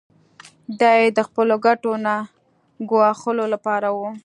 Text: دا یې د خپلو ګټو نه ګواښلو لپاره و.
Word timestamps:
دا 0.79 0.91
یې 1.01 1.07
د 1.17 1.19
خپلو 1.27 1.55
ګټو 1.65 1.91
نه 2.05 2.15
ګواښلو 2.89 3.45
لپاره 3.53 3.87
و. 3.97 3.99